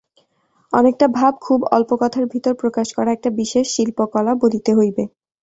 অনেকটা 0.73 1.07
ভাব 1.17 1.33
খুব 1.41 1.59
অল্প 1.75 1.89
কথার 2.01 2.25
ভিতর 2.33 2.53
প্রকাশ 2.61 2.87
করা 2.97 3.09
একটা 3.13 3.29
বিশেষ 3.39 3.65
শিল্পকলা 3.75 4.33
বলিতে 4.43 4.71
হইবে। 4.75 5.03